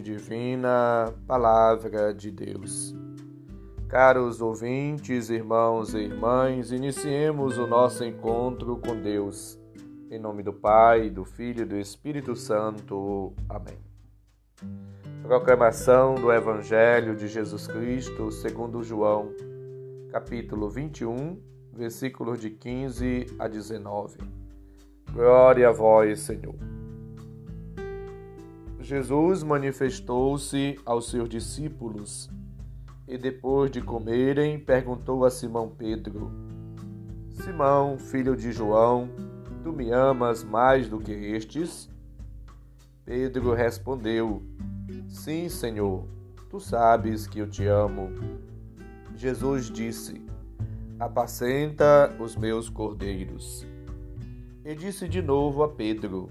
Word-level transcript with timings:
Divina, 0.00 1.12
Palavra 1.26 2.14
de 2.14 2.30
Deus. 2.30 2.94
Caros 3.88 4.40
ouvintes, 4.40 5.30
irmãos 5.30 5.94
e 5.94 5.98
irmãs, 5.98 6.70
iniciemos 6.70 7.58
o 7.58 7.66
nosso 7.66 8.04
encontro 8.04 8.76
com 8.76 8.94
Deus. 8.94 9.58
Em 10.10 10.18
nome 10.18 10.44
do 10.44 10.52
Pai, 10.52 11.10
do 11.10 11.24
Filho 11.24 11.62
e 11.62 11.64
do 11.64 11.76
Espírito 11.76 12.36
Santo. 12.36 13.32
Amém. 13.48 13.78
Proclamação 15.24 16.14
do 16.14 16.32
Evangelho 16.32 17.16
de 17.16 17.26
Jesus 17.26 17.66
Cristo 17.66 18.30
segundo 18.30 18.84
João, 18.84 19.32
capítulo 20.12 20.70
21, 20.70 21.36
versículos 21.72 22.40
de 22.40 22.50
15 22.50 23.26
a 23.40 23.48
19. 23.48 24.18
Glória 25.12 25.68
a 25.68 25.72
vós, 25.72 26.20
Senhor. 26.20 26.77
Jesus 28.88 29.42
manifestou-se 29.42 30.80
aos 30.86 31.10
seus 31.10 31.28
discípulos 31.28 32.30
e, 33.06 33.18
depois 33.18 33.70
de 33.70 33.82
comerem, 33.82 34.58
perguntou 34.58 35.26
a 35.26 35.30
Simão 35.30 35.68
Pedro: 35.68 36.32
Simão, 37.30 37.98
filho 37.98 38.34
de 38.34 38.50
João, 38.50 39.10
tu 39.62 39.74
me 39.74 39.90
amas 39.90 40.42
mais 40.42 40.88
do 40.88 40.98
que 40.98 41.12
estes? 41.12 41.90
Pedro 43.04 43.52
respondeu: 43.52 44.42
Sim, 45.06 45.50
Senhor, 45.50 46.08
tu 46.48 46.58
sabes 46.58 47.26
que 47.26 47.40
eu 47.40 47.46
te 47.46 47.66
amo. 47.66 48.08
Jesus 49.14 49.66
disse: 49.70 50.24
Apacenta 50.98 52.16
os 52.18 52.34
meus 52.34 52.70
cordeiros. 52.70 53.66
E 54.64 54.74
disse 54.74 55.06
de 55.06 55.20
novo 55.20 55.62
a 55.62 55.68
Pedro: 55.68 56.30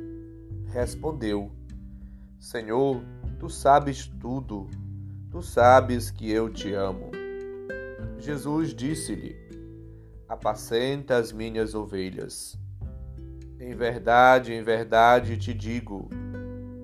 respondeu: 0.71 1.51
Senhor, 2.39 3.03
tu 3.39 3.49
sabes 3.49 4.07
tudo, 4.19 4.67
tu 5.29 5.41
sabes 5.41 6.09
que 6.09 6.31
eu 6.31 6.49
te 6.49 6.73
amo. 6.73 7.11
Jesus 8.17 8.73
disse-lhe: 8.73 9.35
Apacenta 10.27 11.17
as 11.17 11.31
minhas 11.31 11.75
ovelhas. 11.75 12.57
Em 13.59 13.75
verdade, 13.75 14.53
em 14.53 14.63
verdade 14.63 15.37
te 15.37 15.53
digo: 15.53 16.09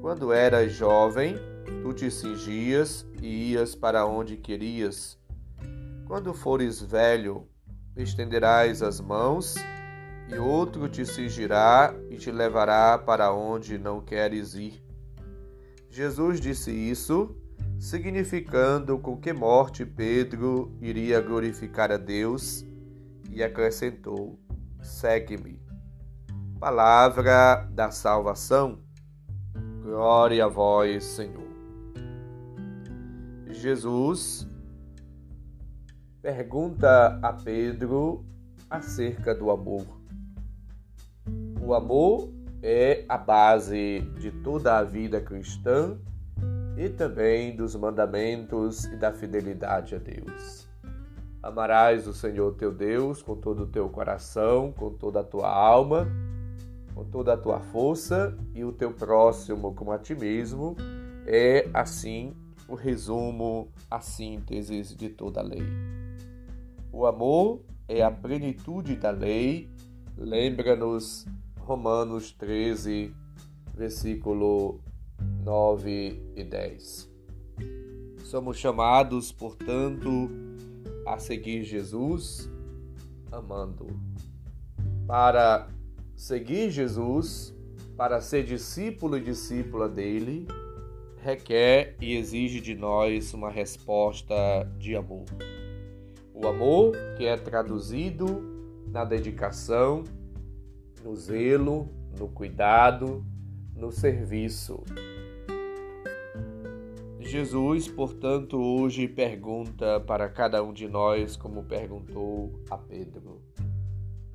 quando 0.02 0.32
eras 0.32 0.74
jovem, 0.74 1.36
tu 1.82 1.94
te 1.94 2.12
cingias 2.12 3.06
e 3.22 3.52
ias 3.52 3.74
para 3.74 4.06
onde 4.06 4.38
querias. 4.38 5.18
Quando 6.06 6.34
fores 6.34 6.82
velho, 6.82 7.48
estenderás 7.96 8.82
as 8.82 9.02
mãos 9.02 9.56
e 10.30 10.38
outro 10.38 10.90
te 10.90 11.06
cingirá 11.06 11.94
e 12.10 12.18
te 12.18 12.32
levará 12.32 12.98
para 12.98 13.34
onde 13.34 13.78
não 13.78 14.02
queres 14.02 14.56
ir. 14.56 14.84
Jesus 15.90 16.40
disse 16.40 16.72
isso, 16.72 17.36
significando 17.80 18.98
com 19.00 19.18
que 19.18 19.32
morte 19.32 19.86
Pedro 19.86 20.76
iria 20.82 21.22
glorificar 21.22 21.92
a 21.92 21.98
Deus, 21.98 22.66
e 23.30 23.44
acrescentou: 23.44 24.40
Segue-me. 24.82 25.62
Palavra 26.60 27.68
da 27.72 27.92
salvação. 27.92 28.80
Glória 29.84 30.46
a 30.46 30.48
vós, 30.48 31.04
Senhor. 31.04 31.48
Jesus 33.50 34.48
pergunta 36.22 37.20
a 37.22 37.32
Pedro 37.32 38.26
acerca 38.70 39.34
do 39.34 39.50
amor. 39.50 39.97
O 41.68 41.74
amor 41.74 42.30
é 42.64 43.04
a 43.10 43.18
base 43.18 44.00
de 44.18 44.32
toda 44.32 44.78
a 44.78 44.86
vida 44.86 45.20
cristã 45.20 45.98
e 46.78 46.88
também 46.88 47.54
dos 47.58 47.76
mandamentos 47.76 48.86
e 48.86 48.96
da 48.96 49.12
fidelidade 49.12 49.94
a 49.94 49.98
Deus. 49.98 50.66
Amarás 51.44 52.08
o 52.08 52.14
Senhor 52.14 52.56
teu 52.56 52.72
Deus 52.72 53.22
com 53.22 53.36
todo 53.36 53.64
o 53.64 53.68
teu 53.68 53.90
coração, 53.90 54.72
com 54.72 54.92
toda 54.92 55.20
a 55.20 55.24
tua 55.26 55.50
alma, 55.50 56.08
com 56.96 57.04
toda 57.04 57.34
a 57.34 57.38
tua 57.38 57.60
força 57.60 58.34
e 58.56 58.64
o 58.64 58.72
teu 58.72 58.94
próximo 58.94 59.76
como 59.76 59.92
a 59.92 60.00
ti 60.00 60.16
mesmo. 60.16 60.74
É 61.26 61.70
assim 61.74 62.34
o 62.70 62.76
resumo, 62.76 63.68
a 63.92 64.00
síntese 64.00 64.96
de 64.96 65.10
toda 65.10 65.42
a 65.42 65.44
lei. 65.44 65.68
O 66.94 67.06
amor 67.06 67.60
é 67.90 68.02
a 68.04 68.10
plenitude 68.10 68.96
da 68.96 69.10
lei, 69.10 69.70
lembra-nos 70.16 71.28
Romanos 71.68 72.32
13, 72.32 73.14
versículo 73.76 74.80
9 75.44 76.32
e 76.34 76.42
10. 76.42 77.12
Somos 78.24 78.56
chamados, 78.58 79.34
portanto, 79.34 80.30
a 81.06 81.18
seguir 81.18 81.66
Jesus 81.66 82.50
amando. 83.30 83.88
Para 85.06 85.68
seguir 86.16 86.72
Jesus, 86.72 87.54
para 87.98 88.22
ser 88.22 88.46
discípulo 88.46 89.18
e 89.18 89.22
discípula 89.22 89.90
dele, 89.90 90.48
requer 91.18 91.98
e 92.00 92.16
exige 92.16 92.62
de 92.62 92.76
nós 92.76 93.34
uma 93.34 93.50
resposta 93.50 94.34
de 94.80 94.96
amor. 94.96 95.26
O 96.34 96.48
amor 96.48 96.94
que 97.18 97.26
é 97.26 97.36
traduzido 97.36 98.42
na 98.88 99.04
dedicação, 99.04 100.06
no 101.08 101.16
zelo, 101.16 101.90
no 102.20 102.28
cuidado, 102.28 103.26
no 103.74 103.94
serviço. 103.94 104.84
Jesus, 107.18 107.88
portanto, 107.88 108.58
hoje 108.58 109.08
pergunta 109.08 110.02
para 110.02 110.28
cada 110.28 110.62
um 110.62 110.74
de 110.74 110.86
nós, 110.86 111.38
como 111.38 111.64
perguntou 111.64 112.52
a 112.70 112.78
Pedro: 112.78 113.42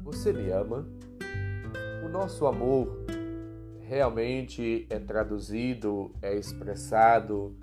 Você 0.00 0.32
me 0.32 0.50
ama? 0.50 0.88
O 2.02 2.08
nosso 2.08 2.46
amor 2.46 3.04
realmente 3.82 4.86
é 4.88 4.98
traduzido, 4.98 6.10
é 6.22 6.34
expressado 6.34 7.54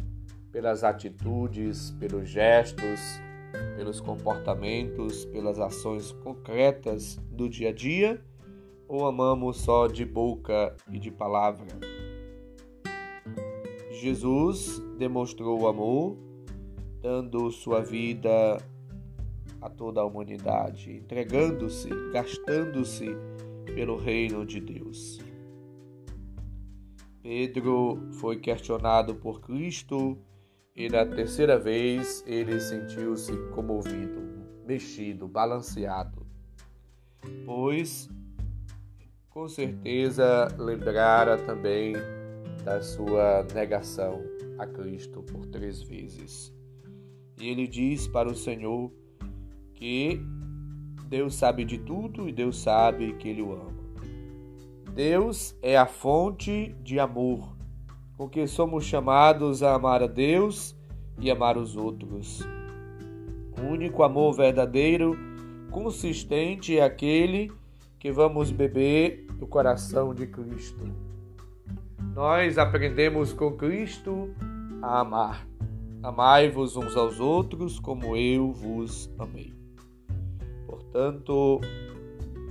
pelas 0.52 0.84
atitudes, 0.84 1.90
pelos 2.00 2.30
gestos, 2.30 3.00
pelos 3.76 4.00
comportamentos, 4.00 5.26
pelas 5.26 5.60
ações 5.60 6.12
concretas 6.12 7.20
do 7.32 7.50
dia 7.50 7.70
a 7.70 7.74
dia 7.74 8.22
ou 8.90 9.06
amamos 9.06 9.58
só 9.58 9.86
de 9.86 10.04
boca 10.04 10.76
e 10.92 10.98
de 10.98 11.12
palavra? 11.12 11.68
Jesus 13.92 14.82
demonstrou 14.98 15.62
o 15.62 15.68
amor, 15.68 16.18
dando 17.00 17.52
sua 17.52 17.82
vida 17.82 18.58
a 19.62 19.70
toda 19.70 20.02
a 20.02 20.06
humanidade, 20.06 20.92
entregando-se, 20.92 21.90
gastando-se 22.12 23.10
pelo 23.76 23.96
reino 23.96 24.46
de 24.46 24.60
Deus. 24.60 25.20
Pedro 27.22 28.10
foi 28.14 28.40
questionado 28.40 29.14
por 29.16 29.40
Cristo 29.42 30.18
e 30.76 30.90
na 30.90 31.06
terceira 31.06 31.60
vez 31.60 32.24
ele 32.26 32.60
sentiu-se 32.60 33.34
comovido, 33.50 34.22
mexido, 34.66 35.28
balanceado, 35.28 36.26
pois 37.46 38.10
com 39.30 39.48
certeza 39.48 40.48
lembrara 40.58 41.38
também 41.38 41.94
da 42.64 42.82
sua 42.82 43.46
negação 43.54 44.22
a 44.58 44.66
Cristo 44.66 45.22
por 45.24 45.46
três 45.46 45.82
vezes. 45.82 46.54
E 47.40 47.48
ele 47.48 47.68
diz 47.68 48.08
para 48.08 48.28
o 48.28 48.36
Senhor 48.36 48.92
que 49.74 50.20
Deus 51.08 51.36
sabe 51.36 51.64
de 51.64 51.78
tudo 51.78 52.28
e 52.28 52.34
Deus 52.34 52.60
sabe 52.60 53.14
que 53.14 53.30
ele 53.30 53.42
o 53.42 53.54
ama. 53.54 53.80
Deus 54.94 55.56
é 55.62 55.78
a 55.78 55.86
fonte 55.86 56.76
de 56.84 57.00
amor, 57.00 57.56
com 58.18 58.28
que 58.28 58.46
somos 58.48 58.84
chamados 58.84 59.64
a 59.64 59.76
amar 59.76 60.04
a 60.04 60.08
Deus 60.08 60.76
e 61.20 61.32
amar 61.32 61.58
os 61.58 61.78
outros. 61.78 62.42
O 63.58 63.72
único 63.72 64.04
amor 64.04 64.34
verdadeiro, 64.34 65.18
consistente, 65.72 66.78
é 66.78 66.84
aquele 66.84 67.52
que 68.00 68.12
vamos 68.12 68.50
beber 68.50 69.28
do 69.38 69.46
coração 69.46 70.14
de 70.14 70.26
Cristo. 70.26 70.86
Nós 72.16 72.58
aprendemos 72.58 73.34
com 73.34 73.52
Cristo 73.52 74.34
a 74.82 75.02
amar. 75.02 75.48
Amai-vos 76.02 76.78
uns 76.78 76.96
aos 76.96 77.20
outros 77.20 77.78
como 77.78 78.16
eu 78.16 78.54
vos 78.54 79.14
amei. 79.20 79.54
Portanto, 80.66 81.60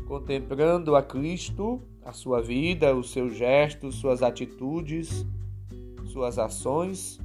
contemplando 0.07 0.95
a 0.95 1.03
Cristo, 1.03 1.81
a 2.05 2.13
sua 2.13 2.43
vida, 2.43 2.95
os 2.95 3.11
seus 3.11 3.35
gestos, 3.35 3.97
suas 3.97 4.23
atitudes, 4.23 5.27
suas 6.05 6.39
ações, 6.39 7.19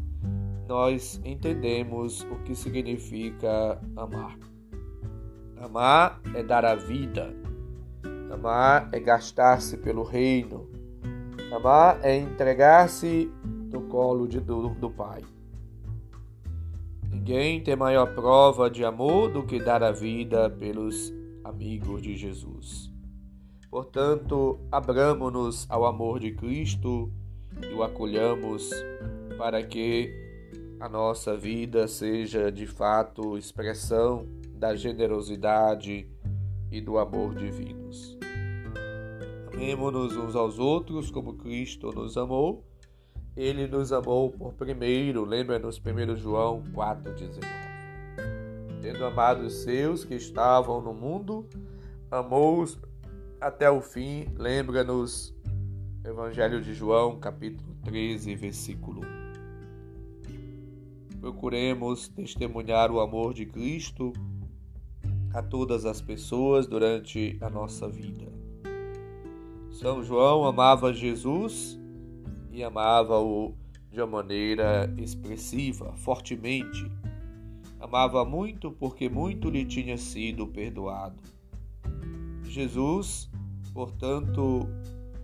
nós 0.67 1.21
entendemos 1.25 2.21
o 2.23 2.35
que 2.43 2.55
significa 2.55 3.81
amar. 3.97 4.37
Amar 5.57 6.21
é 6.33 6.41
dar 6.41 6.63
a 6.63 6.75
vida. 6.75 7.42
Amar 8.33 8.89
é 8.91 8.99
gastar-se 8.99 9.77
pelo 9.77 10.01
reino. 10.01 10.67
Amar 11.55 11.99
é 12.03 12.17
entregar-se 12.17 13.31
no 13.71 13.81
colo 13.83 14.27
de, 14.27 14.39
do, 14.39 14.69
do 14.69 14.89
Pai. 14.89 15.21
Ninguém 17.11 17.61
tem 17.61 17.75
maior 17.75 18.15
prova 18.15 18.71
de 18.71 18.83
amor 18.83 19.29
do 19.29 19.43
que 19.43 19.59
dar 19.59 19.83
a 19.83 19.91
vida 19.91 20.49
pelos 20.49 21.13
amigos 21.43 22.01
de 22.01 22.17
Jesus. 22.17 22.91
Portanto, 23.69 24.59
abramos-nos 24.71 25.67
ao 25.69 25.85
amor 25.85 26.19
de 26.19 26.31
Cristo 26.31 27.11
e 27.61 27.71
o 27.71 27.83
acolhamos 27.83 28.71
para 29.37 29.61
que 29.61 30.11
a 30.79 30.89
nossa 30.89 31.37
vida 31.37 31.87
seja 31.87 32.51
de 32.51 32.65
fato 32.65 33.37
expressão 33.37 34.25
da 34.55 34.75
generosidade 34.75 36.09
e 36.71 36.81
do 36.81 36.97
amor 36.97 37.35
divinos. 37.35 38.22
Amemos-nos 39.53 40.17
uns 40.17 40.35
aos 40.35 40.57
outros 40.57 41.11
como 41.11 41.35
Cristo 41.35 41.91
nos 41.91 42.17
amou. 42.17 42.65
Ele 43.37 43.67
nos 43.67 43.93
amou 43.93 44.31
por 44.31 44.53
primeiro, 44.53 45.23
lembra-nos 45.23 45.77
1 45.77 46.15
João 46.15 46.63
4,19. 46.73 47.41
Tendo 48.81 49.05
amado 49.05 49.43
os 49.45 49.53
seus 49.63 50.03
que 50.03 50.15
estavam 50.15 50.81
no 50.81 50.91
mundo, 50.93 51.47
amou-os 52.09 52.79
até 53.39 53.69
o 53.69 53.79
fim, 53.79 54.27
lembra-nos 54.35 55.35
Evangelho 56.03 56.59
de 56.59 56.73
João, 56.73 57.19
capítulo 57.19 57.75
13, 57.85 58.35
versículo 58.35 59.01
1. 61.11 61.19
Procuremos 61.21 62.07
testemunhar 62.07 62.91
o 62.91 62.99
amor 62.99 63.35
de 63.35 63.45
Cristo 63.45 64.11
a 65.31 65.43
todas 65.43 65.85
as 65.85 66.01
pessoas 66.01 66.67
durante 66.67 67.37
a 67.39 67.49
nossa 67.49 67.87
vida. 67.87 68.32
São 69.73 70.03
João 70.03 70.45
amava 70.45 70.93
Jesus 70.93 71.77
e 72.51 72.63
amava-o 72.63 73.53
de 73.91 73.99
uma 73.99 74.07
maneira 74.07 74.93
expressiva, 74.97 75.93
fortemente. 75.97 76.89
Amava 77.79 78.23
muito 78.23 78.71
porque 78.71 79.09
muito 79.09 79.49
lhe 79.49 79.65
tinha 79.65 79.97
sido 79.97 80.47
perdoado. 80.47 81.21
Jesus, 82.43 83.29
portanto, 83.73 84.67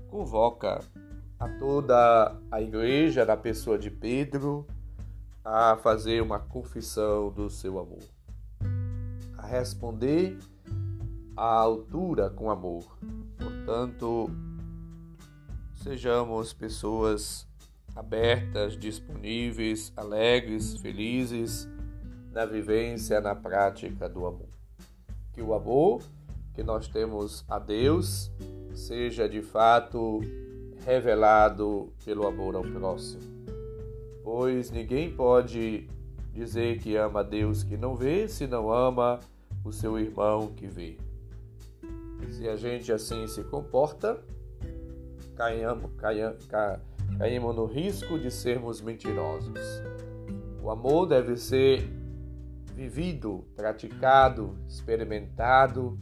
convoca 0.09 0.83
a 1.39 1.47
toda 1.47 2.35
a 2.51 2.61
igreja, 2.61 3.23
na 3.23 3.37
pessoa 3.37 3.77
de 3.79 3.89
Pedro, 3.89 4.67
a 5.45 5.77
fazer 5.77 6.21
uma 6.21 6.39
confissão 6.39 7.31
do 7.31 7.49
seu 7.49 7.79
amor 7.79 8.19
responder 9.49 10.37
à 11.35 11.43
altura 11.43 12.29
com 12.29 12.51
amor. 12.51 12.85
Portanto, 13.69 14.31
sejamos 15.75 16.53
pessoas 16.53 17.47
abertas, 17.95 18.75
disponíveis, 18.75 19.93
alegres, 19.95 20.75
felizes 20.77 21.69
na 22.31 22.47
vivência, 22.47 23.21
na 23.21 23.35
prática 23.35 24.09
do 24.09 24.25
amor. 24.25 24.49
Que 25.31 25.43
o 25.43 25.53
amor 25.53 26.01
que 26.55 26.63
nós 26.63 26.87
temos 26.87 27.45
a 27.47 27.59
Deus 27.59 28.31
seja 28.73 29.29
de 29.29 29.43
fato 29.43 30.19
revelado 30.83 31.93
pelo 32.03 32.25
amor 32.25 32.55
ao 32.55 32.63
próximo. 32.63 33.21
Pois 34.23 34.71
ninguém 34.71 35.15
pode 35.15 35.87
dizer 36.33 36.79
que 36.79 36.95
ama 36.95 37.19
a 37.19 37.23
Deus 37.23 37.63
que 37.63 37.77
não 37.77 37.95
vê 37.95 38.27
se 38.27 38.47
não 38.47 38.73
ama 38.73 39.19
o 39.63 39.71
seu 39.71 39.99
irmão 39.99 40.47
que 40.55 40.65
vê. 40.65 40.97
Se 42.31 42.47
a 42.47 42.55
gente 42.55 42.91
assim 42.91 43.27
se 43.27 43.43
comporta, 43.43 44.19
caímos, 47.17 47.55
no 47.55 47.65
risco 47.65 48.19
de 48.19 48.29
sermos 48.29 48.81
mentirosos. 48.81 49.59
O 50.61 50.69
amor 50.69 51.07
deve 51.07 51.37
ser 51.37 51.89
vivido, 52.75 53.45
praticado, 53.55 54.55
experimentado 54.67 55.97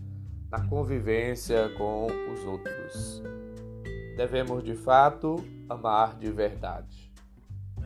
na 0.49 0.67
convivência 0.67 1.69
com 1.77 2.07
os 2.31 2.43
outros. 2.45 3.21
Devemos 4.15 4.63
de 4.63 4.73
fato 4.73 5.35
amar 5.69 6.17
de 6.17 6.31
verdade. 6.31 7.11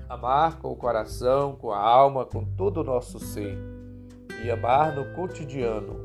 Amar 0.08 0.60
com 0.60 0.72
o 0.72 0.76
coração, 0.76 1.56
com 1.56 1.72
a 1.72 1.80
alma, 1.80 2.26
com 2.26 2.44
todo 2.44 2.82
o 2.82 2.84
nosso 2.84 3.20
ser 3.20 3.58
e 4.44 4.50
amar 4.50 4.96
no 4.96 5.14
cotidiano. 5.14 5.96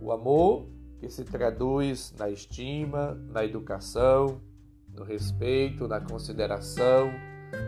O 0.00 0.12
amor 0.12 0.66
que 0.98 1.08
se 1.08 1.24
traduz 1.24 2.14
na 2.18 2.28
estima, 2.28 3.14
na 3.30 3.44
educação, 3.44 4.40
no 4.94 5.04
respeito, 5.04 5.86
na 5.86 6.00
consideração, 6.00 7.10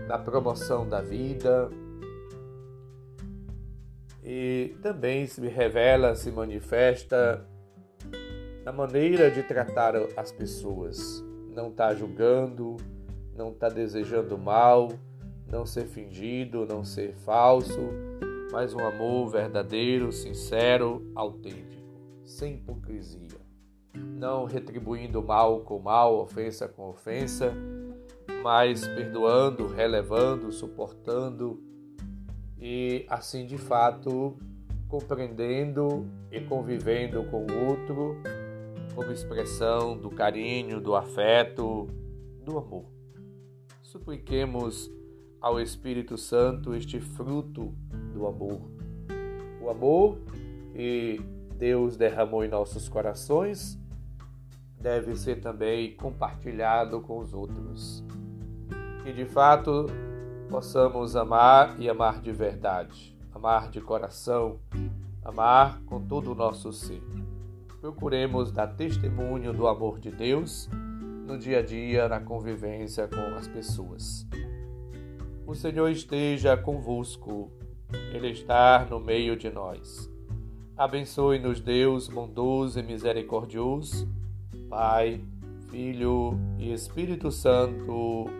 na 0.08 0.18
promoção 0.18 0.88
da 0.88 1.00
vida. 1.00 1.70
E 4.22 4.76
também 4.82 5.26
se 5.26 5.40
revela, 5.46 6.14
se 6.14 6.30
manifesta 6.30 7.46
na 8.64 8.72
maneira 8.72 9.30
de 9.30 9.42
tratar 9.42 9.94
as 10.16 10.30
pessoas. 10.30 11.24
Não 11.54 11.68
está 11.68 11.94
julgando, 11.94 12.76
não 13.34 13.50
está 13.50 13.68
desejando 13.68 14.36
mal, 14.36 14.88
não 15.50 15.64
ser 15.64 15.86
fingido, 15.86 16.66
não 16.66 16.84
ser 16.84 17.14
falso, 17.14 17.80
mas 18.52 18.74
um 18.74 18.80
amor 18.80 19.30
verdadeiro, 19.30 20.12
sincero, 20.12 21.10
autêntico, 21.14 21.79
sem 22.30 22.54
hipocrisia, 22.54 23.40
não 23.92 24.44
retribuindo 24.44 25.20
mal 25.20 25.62
com 25.62 25.80
mal, 25.80 26.16
ofensa 26.20 26.68
com 26.68 26.88
ofensa, 26.88 27.52
mas 28.42 28.86
perdoando, 28.86 29.66
relevando, 29.66 30.52
suportando 30.52 31.60
e 32.56 33.04
assim 33.08 33.44
de 33.46 33.58
fato 33.58 34.36
compreendendo 34.88 36.06
e 36.30 36.40
convivendo 36.40 37.24
com 37.24 37.46
o 37.46 37.68
outro 37.68 38.16
como 38.94 39.10
expressão 39.10 39.98
do 39.98 40.08
carinho, 40.08 40.80
do 40.80 40.94
afeto, 40.94 41.88
do 42.44 42.58
amor. 42.58 42.84
Supliquemos 43.82 44.88
ao 45.40 45.60
Espírito 45.60 46.16
Santo 46.16 46.74
este 46.74 47.00
fruto 47.00 47.74
do 48.14 48.26
amor. 48.26 48.60
O 49.60 49.68
amor 49.68 50.18
que 50.72 51.20
Deus 51.60 51.94
derramou 51.94 52.42
em 52.42 52.48
nossos 52.48 52.88
corações 52.88 53.78
deve 54.80 55.14
ser 55.14 55.40
também 55.40 55.94
compartilhado 55.94 57.00
com 57.02 57.18
os 57.18 57.34
outros. 57.34 58.02
Que 59.04 59.12
de 59.12 59.26
fato 59.26 59.86
possamos 60.48 61.14
amar 61.14 61.78
e 61.78 61.88
amar 61.88 62.22
de 62.22 62.32
verdade, 62.32 63.14
amar 63.34 63.70
de 63.70 63.78
coração, 63.80 64.58
amar 65.22 65.82
com 65.82 66.00
todo 66.00 66.32
o 66.32 66.34
nosso 66.34 66.72
ser. 66.72 67.02
Procuremos 67.78 68.50
dar 68.50 68.68
testemunho 68.68 69.52
do 69.52 69.66
amor 69.66 69.98
de 70.00 70.10
Deus 70.10 70.66
no 71.26 71.38
dia 71.38 71.58
a 71.58 71.62
dia, 71.62 72.08
na 72.08 72.20
convivência 72.20 73.06
com 73.06 73.36
as 73.36 73.46
pessoas. 73.46 74.26
O 75.46 75.54
Senhor 75.54 75.88
esteja 75.88 76.56
convosco, 76.56 77.52
Ele 78.12 78.30
está 78.30 78.86
no 78.88 78.98
meio 78.98 79.36
de 79.36 79.50
nós. 79.50 80.10
Abençoe-nos, 80.80 81.60
Deus 81.60 82.08
bondoso 82.08 82.80
e 82.80 82.82
misericordioso, 82.82 84.08
Pai, 84.70 85.20
Filho 85.70 86.32
e 86.58 86.72
Espírito 86.72 87.30
Santo. 87.30 88.30